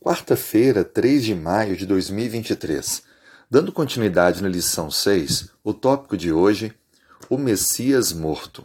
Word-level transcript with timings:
Quarta-feira, 0.00 0.84
3 0.84 1.24
de 1.24 1.34
maio 1.34 1.76
de 1.76 1.84
2023. 1.84 3.02
Dando 3.50 3.72
continuidade 3.72 4.40
na 4.40 4.48
lição 4.48 4.92
6, 4.92 5.50
o 5.64 5.74
tópico 5.74 6.16
de 6.16 6.32
hoje, 6.32 6.72
o 7.28 7.36
Messias 7.36 8.12
morto. 8.12 8.64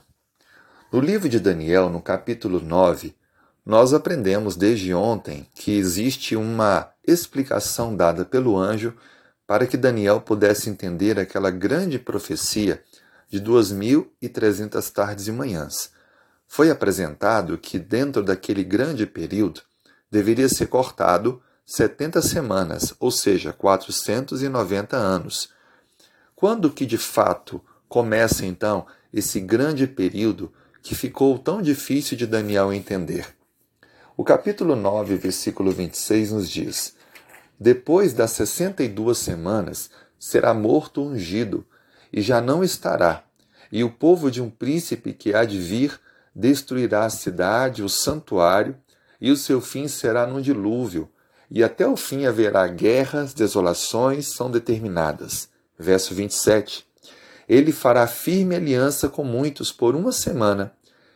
No 0.91 0.99
livro 0.99 1.27
de 1.27 1.39
Daniel, 1.39 1.89
no 1.89 1.99
capítulo 1.99 2.59
9, 2.59 3.15
nós 3.65 3.96
aprendemos 3.96 4.55
desde 4.55 4.93
ontem 4.93 5.49
que 5.55 5.71
existe 5.75 6.36
uma 6.36 6.91
explicação 7.05 7.95
dada 7.95 8.23
pelo 8.23 8.55
anjo 8.55 8.95
para 9.47 9.65
que 9.65 9.75
Daniel 9.75 10.21
pudesse 10.21 10.70
entender 10.70 11.18
aquela 11.18 11.50
grande 11.50 11.97
profecia 11.97 12.84
de 13.27 13.41
2.300 13.41 14.91
tardes 14.91 15.27
e 15.27 15.31
manhãs. 15.31 15.89
Foi 16.47 16.70
apresentado 16.70 17.57
que 17.57 17.79
dentro 17.79 18.21
daquele 18.21 18.63
grande 18.63 19.07
período 19.07 19.61
deveria 20.14 20.48
ser 20.48 20.68
cortado 20.68 21.41
70 21.66 22.21
semanas, 22.21 22.93
ou 23.00 23.10
seja, 23.10 23.51
490 23.51 24.96
anos. 24.96 25.50
Quando 26.36 26.70
que 26.70 26.86
de 26.86 27.00
fato 27.00 27.60
começa 27.89 28.46
então 28.46 28.86
esse 29.11 29.39
grande 29.39 29.87
período 29.87 30.54
que 30.84 30.93
ficou 30.93 31.39
tão 31.39 31.64
difícil 31.64 32.16
de 32.16 32.28
Daniel 32.28 32.72
entender? 32.72 33.25
O 34.16 34.23
capítulo 34.23 34.75
9, 34.75 35.16
versículo 35.16 35.72
26 35.72 36.31
nos 36.31 36.48
diz: 36.48 36.95
Depois 37.59 38.14
das 38.14 38.30
62 38.34 39.17
semanas 39.17 39.89
será 40.20 40.53
morto 40.53 41.02
ungido, 41.02 41.66
e 42.11 42.22
já 42.22 42.39
não 42.39 42.64
estará, 42.64 43.23
e 43.72 43.84
o 43.84 43.89
povo 43.89 44.30
de 44.30 44.39
um 44.39 44.52
príncipe 44.52 45.11
que 45.11 45.34
há 45.34 45.44
de 45.44 45.58
vir 45.58 46.00
destruirá 46.36 47.03
a 47.06 47.09
cidade, 47.09 47.81
o 47.81 47.89
santuário 47.89 48.78
e 49.23 49.31
o 49.31 49.38
seu 49.38 49.61
fim 49.61 49.88
será 49.88 50.27
num 50.27 50.41
dilúvio, 50.41 51.09
e 51.50 51.64
até 51.64 51.88
o 51.88 51.95
fim 51.95 52.25
haverá 52.25 52.67
guerras, 52.67 53.33
desolações 53.33 54.28
são 54.36 54.52
determinadas. 54.52 55.48
Verso 55.80 56.14
27. 56.14 56.86
Ele 57.48 57.72
fará 57.72 58.06
firme 58.06 58.53
aliança 58.53 59.08
com 59.08 59.23
muitos 59.23 59.72
por 59.72 59.95
uma 59.95 60.11
semana, 60.11 60.73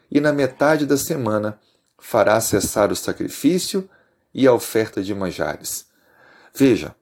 e 0.10 0.22
na 0.22 0.32
metade 0.32 0.86
da 0.86 0.96
semana 0.96 1.60
fará 1.98 2.40
cessar 2.40 2.94
o 2.94 2.96
sacrifício 2.96 3.90
e 4.34 4.48
a 4.48 4.54
oferta 4.54 5.04
de 5.04 5.14
manjares. 5.14 5.86
Veja, 6.56 6.96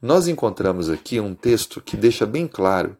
nós 0.00 0.28
encontramos 0.28 0.88
aqui 0.88 1.18
um 1.18 1.34
texto 1.34 1.80
que 1.80 1.96
deixa 1.96 2.24
bem 2.24 2.46
claro 2.46 2.96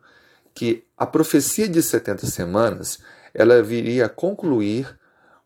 que 0.52 0.82
a 0.98 1.06
profecia 1.06 1.68
de 1.68 1.80
70 1.80 2.26
semanas 2.26 2.98
ela 3.32 3.62
viria 3.62 4.06
a 4.06 4.08
concluir 4.08 4.98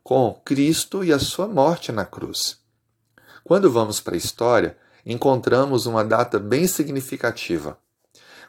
com 0.07 0.33
Cristo 0.45 1.03
e 1.03 1.11
a 1.11 1.19
sua 1.19 1.49
morte 1.49 1.91
na 1.91 2.05
cruz. 2.05 2.61
Quando 3.43 3.69
vamos 3.69 3.99
para 3.99 4.13
a 4.13 4.17
história, 4.17 4.77
encontramos 5.05 5.85
uma 5.85 6.01
data 6.01 6.39
bem 6.39 6.65
significativa. 6.65 7.77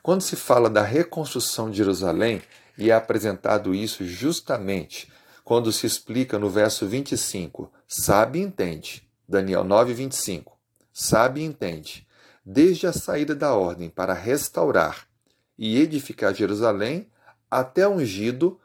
Quando 0.00 0.20
se 0.20 0.37
fala 0.37 0.70
da 0.70 0.83
reconstrução 0.83 1.69
de 1.69 1.78
Jerusalém, 1.78 2.41
e 2.78 2.92
é 2.92 2.95
apresentado 2.95 3.75
isso 3.75 4.06
justamente 4.06 5.11
quando 5.42 5.73
se 5.73 5.84
explica 5.84 6.39
no 6.39 6.48
verso 6.48 6.87
25, 6.87 7.72
sabe 7.89 8.39
e 8.39 8.43
entende, 8.43 9.11
Daniel 9.28 9.65
9, 9.65 9.95
25, 9.95 10.56
sabe 10.93 11.41
e 11.41 11.45
entende, 11.45 12.06
desde 12.47 12.87
a 12.87 12.93
saída 12.93 13.34
da 13.34 13.53
ordem 13.53 13.91
para 13.91 14.15
restaurar 14.15 15.09
e 15.59 15.77
edificar 15.77 16.33
Jerusalém 16.33 17.11
até 17.50 17.89
ungido 17.89 18.61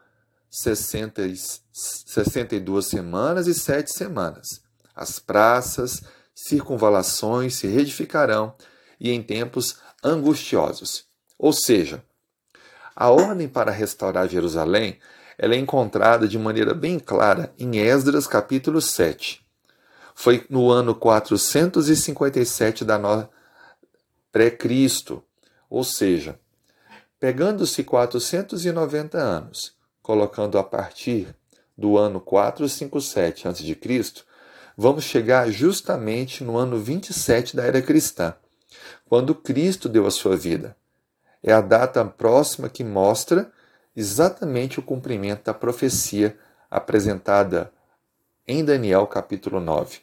60, 0.50 1.22
62 1.72 2.86
semanas 2.86 3.46
e 3.46 3.54
sete 3.54 3.92
semanas. 3.92 4.62
As 4.94 5.18
praças, 5.18 6.02
circunvalações 6.34 7.54
se 7.54 7.66
reedificarão 7.66 8.54
e 9.00 9.10
em 9.10 9.22
tempos 9.22 9.78
angustiosos. 10.02 11.06
Ou 11.38 11.52
seja, 11.52 12.02
a 12.94 13.10
ordem 13.10 13.48
para 13.48 13.72
restaurar 13.72 14.28
Jerusalém 14.28 14.98
ela 15.36 15.54
é 15.54 15.58
encontrada 15.58 16.28
de 16.28 16.38
maneira 16.38 16.72
bem 16.74 16.98
clara 16.98 17.52
em 17.58 17.78
Esdras 17.78 18.26
capítulo 18.26 18.80
7. 18.80 19.44
Foi 20.14 20.46
no 20.48 20.70
ano 20.70 20.94
457 20.94 22.84
da 22.84 22.96
no... 22.96 23.28
pré-Cristo, 24.30 25.24
ou 25.68 25.82
seja, 25.82 26.38
pegando-se 27.18 27.82
490 27.82 29.18
anos 29.18 29.74
colocando 30.04 30.58
a 30.58 30.62
partir 30.62 31.34
do 31.76 31.96
ano 31.96 32.20
457 32.20 33.48
a.C., 33.48 34.22
vamos 34.76 35.02
chegar 35.02 35.50
justamente 35.50 36.44
no 36.44 36.58
ano 36.58 36.78
27 36.78 37.56
da 37.56 37.64
era 37.64 37.80
cristã, 37.80 38.34
quando 39.08 39.34
Cristo 39.34 39.88
deu 39.88 40.06
a 40.06 40.10
sua 40.10 40.36
vida. 40.36 40.76
É 41.42 41.54
a 41.54 41.62
data 41.62 42.04
próxima 42.04 42.68
que 42.68 42.84
mostra 42.84 43.50
exatamente 43.96 44.78
o 44.78 44.82
cumprimento 44.82 45.44
da 45.44 45.54
profecia 45.54 46.38
apresentada 46.70 47.72
em 48.46 48.62
Daniel 48.62 49.06
capítulo 49.06 49.58
9. 49.58 50.00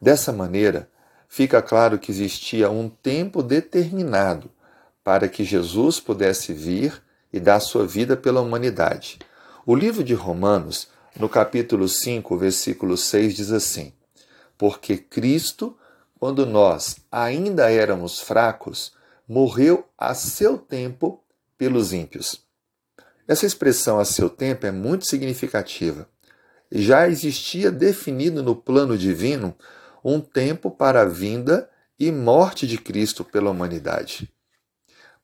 Dessa 0.00 0.32
maneira, 0.32 0.90
fica 1.28 1.62
claro 1.62 2.00
que 2.00 2.10
existia 2.10 2.68
um 2.68 2.88
tempo 2.88 3.44
determinado 3.44 4.50
para 5.04 5.28
que 5.28 5.44
Jesus 5.44 6.00
pudesse 6.00 6.52
vir 6.52 7.00
e 7.32 7.38
dá 7.38 7.60
sua 7.60 7.86
vida 7.86 8.16
pela 8.16 8.40
humanidade. 8.40 9.18
O 9.66 9.74
livro 9.74 10.02
de 10.02 10.14
Romanos, 10.14 10.88
no 11.18 11.28
capítulo 11.28 11.88
5, 11.88 12.36
versículo 12.36 12.96
6, 12.96 13.34
diz 13.34 13.52
assim: 13.52 13.92
Porque 14.56 14.96
Cristo, 14.96 15.76
quando 16.18 16.44
nós 16.44 16.96
ainda 17.10 17.70
éramos 17.70 18.20
fracos, 18.20 18.92
morreu 19.28 19.86
a 19.96 20.14
seu 20.14 20.58
tempo 20.58 21.22
pelos 21.56 21.92
ímpios. 21.92 22.42
Essa 23.28 23.46
expressão 23.46 24.00
a 24.00 24.04
seu 24.04 24.28
tempo 24.28 24.66
é 24.66 24.72
muito 24.72 25.06
significativa. 25.06 26.08
Já 26.72 27.08
existia 27.08 27.70
definido 27.70 28.42
no 28.42 28.56
plano 28.56 28.98
divino 28.98 29.54
um 30.04 30.20
tempo 30.20 30.70
para 30.70 31.02
a 31.02 31.04
vinda 31.04 31.70
e 31.98 32.10
morte 32.10 32.66
de 32.66 32.78
Cristo 32.78 33.24
pela 33.24 33.50
humanidade. 33.50 34.32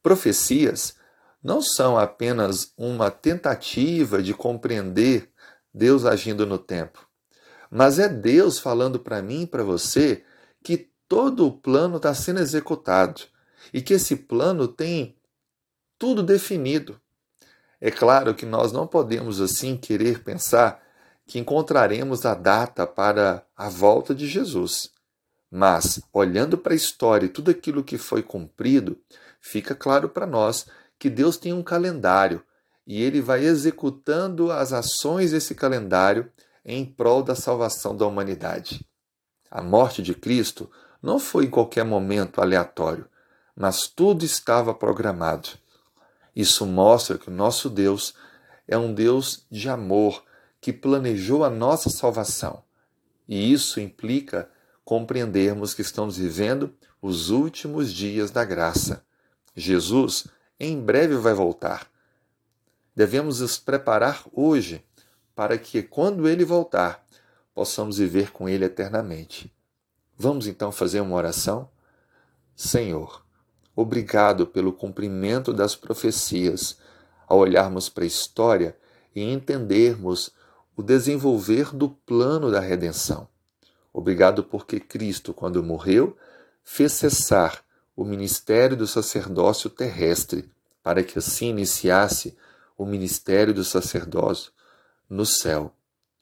Profecias 0.02 0.94
não 1.46 1.62
são 1.62 1.96
apenas 1.96 2.72
uma 2.76 3.08
tentativa 3.08 4.20
de 4.20 4.34
compreender 4.34 5.30
Deus 5.72 6.04
agindo 6.04 6.44
no 6.44 6.58
tempo, 6.58 7.08
mas 7.70 8.00
é 8.00 8.08
Deus 8.08 8.58
falando 8.58 8.98
para 8.98 9.22
mim 9.22 9.42
e 9.42 9.46
para 9.46 9.62
você 9.62 10.24
que 10.64 10.90
todo 11.06 11.46
o 11.46 11.52
plano 11.52 11.98
está 11.98 12.12
sendo 12.12 12.40
executado 12.40 13.22
e 13.72 13.80
que 13.80 13.94
esse 13.94 14.16
plano 14.16 14.66
tem 14.66 15.16
tudo 15.96 16.20
definido. 16.20 17.00
É 17.80 17.92
claro 17.92 18.34
que 18.34 18.44
nós 18.44 18.72
não 18.72 18.84
podemos 18.84 19.40
assim 19.40 19.76
querer 19.76 20.24
pensar 20.24 20.82
que 21.24 21.38
encontraremos 21.38 22.26
a 22.26 22.34
data 22.34 22.84
para 22.88 23.46
a 23.56 23.68
volta 23.68 24.12
de 24.12 24.26
Jesus. 24.26 24.90
Mas, 25.48 26.00
olhando 26.12 26.58
para 26.58 26.72
a 26.72 26.76
história 26.76 27.26
e 27.26 27.28
tudo 27.30 27.52
aquilo 27.52 27.84
que 27.84 27.98
foi 27.98 28.20
cumprido, 28.20 28.98
fica 29.40 29.76
claro 29.76 30.08
para 30.08 30.26
nós 30.26 30.66
que 30.98 31.10
Deus 31.10 31.36
tem 31.36 31.52
um 31.52 31.62
calendário 31.62 32.42
e 32.86 33.02
ele 33.02 33.20
vai 33.20 33.44
executando 33.44 34.50
as 34.50 34.72
ações 34.72 35.32
desse 35.32 35.54
calendário 35.54 36.30
em 36.64 36.84
prol 36.84 37.22
da 37.22 37.34
salvação 37.34 37.96
da 37.96 38.06
humanidade. 38.06 38.84
A 39.50 39.62
morte 39.62 40.02
de 40.02 40.14
Cristo 40.14 40.70
não 41.02 41.18
foi 41.18 41.46
em 41.46 41.50
qualquer 41.50 41.84
momento 41.84 42.40
aleatório, 42.40 43.06
mas 43.54 43.88
tudo 43.88 44.24
estava 44.24 44.74
programado. 44.74 45.50
Isso 46.34 46.66
mostra 46.66 47.18
que 47.18 47.28
o 47.28 47.32
nosso 47.32 47.70
Deus 47.70 48.14
é 48.68 48.76
um 48.76 48.92
Deus 48.92 49.46
de 49.50 49.68
amor 49.68 50.22
que 50.60 50.72
planejou 50.72 51.44
a 51.44 51.50
nossa 51.50 51.88
salvação. 51.88 52.62
E 53.28 53.52
isso 53.52 53.80
implica 53.80 54.50
compreendermos 54.84 55.74
que 55.74 55.82
estamos 55.82 56.16
vivendo 56.16 56.74
os 57.00 57.30
últimos 57.30 57.92
dias 57.92 58.30
da 58.30 58.44
graça. 58.44 59.04
Jesus 59.54 60.26
em 60.58 60.80
breve 60.80 61.16
vai 61.16 61.34
voltar. 61.34 61.86
Devemos 62.94 63.40
nos 63.40 63.58
preparar 63.58 64.24
hoje 64.32 64.84
para 65.34 65.58
que, 65.58 65.82
quando 65.82 66.26
ele 66.26 66.44
voltar, 66.44 67.04
possamos 67.54 67.98
viver 67.98 68.32
com 68.32 68.48
ele 68.48 68.64
eternamente. 68.64 69.54
Vamos 70.16 70.46
então 70.46 70.72
fazer 70.72 71.00
uma 71.00 71.16
oração? 71.16 71.68
Senhor, 72.54 73.22
obrigado 73.74 74.46
pelo 74.46 74.72
cumprimento 74.72 75.52
das 75.52 75.76
profecias, 75.76 76.78
ao 77.28 77.38
olharmos 77.38 77.90
para 77.90 78.04
a 78.04 78.06
história 78.06 78.76
e 79.14 79.22
entendermos 79.22 80.30
o 80.74 80.82
desenvolver 80.82 81.74
do 81.74 81.90
plano 81.90 82.50
da 82.50 82.60
redenção. 82.60 83.28
Obrigado 83.92 84.42
porque 84.44 84.80
Cristo, 84.80 85.34
quando 85.34 85.62
morreu, 85.62 86.16
fez 86.62 86.92
cessar 86.92 87.62
o 87.96 88.04
ministério 88.04 88.76
do 88.76 88.86
sacerdócio 88.86 89.70
terrestre, 89.70 90.52
para 90.82 91.02
que 91.02 91.18
assim 91.18 91.48
iniciasse 91.48 92.36
o 92.76 92.84
ministério 92.84 93.54
do 93.54 93.64
sacerdócio 93.64 94.52
no 95.08 95.24
céu. 95.24 95.74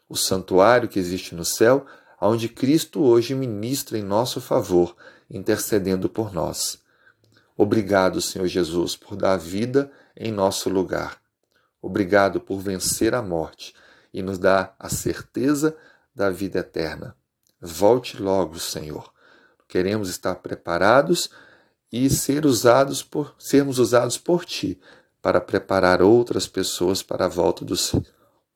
O 0.09 0.17
santuário 0.17 0.89
que 0.89 1.01
existe 1.01 1.35
no 1.35 1.45
céu, 1.45 1.85
onde 2.21 2.49
Cristo 2.49 3.03
hoje 3.03 3.35
ministra 3.35 3.99
em 3.99 4.03
nosso 4.03 4.41
favor, 4.41 4.97
intercedendo 5.29 6.09
por 6.09 6.33
nós. 6.33 6.79
Obrigado, 7.57 8.21
Senhor 8.21 8.47
Jesus, 8.47 8.97
por 8.97 9.17
dar 9.17 9.37
vida 9.37 9.91
em 10.17 10.31
nosso 10.31 10.71
lugar. 10.71 11.21
Obrigado 11.83 12.41
por 12.41 12.61
vencer 12.61 13.15
a 13.15 13.23
morte 13.23 13.75
e 14.13 14.23
nos 14.23 14.39
dar 14.39 14.75
a 14.79 14.89
certeza 14.89 15.77
da 16.15 16.31
vida 16.31 16.61
eterna. 16.61 17.17
Volte 17.61 18.21
logo, 18.23 18.59
Senhor. 18.59 19.13
Queremos 19.69 20.09
estar 20.09 20.37
preparados 20.37 21.31
e 21.97 22.11
ser 22.11 22.45
usados 22.45 23.05
por 23.05 23.37
sermos 23.39 23.79
usados 23.79 24.19
por 24.19 24.45
ti 24.45 24.81
para 25.23 25.41
preparar 25.41 26.03
outras 26.03 26.49
pessoas 26.49 27.05
para 27.05 27.27
a 27.27 27.29
volta 27.29 27.65
do, 27.65 27.77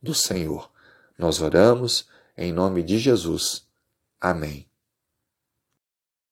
do 0.02 0.12
Senhor. 0.12 0.68
Nós 1.16 1.40
oramos 1.40 2.08
em 2.36 2.52
nome 2.52 2.82
de 2.82 2.98
Jesus. 2.98 3.64
Amém. 4.20 4.67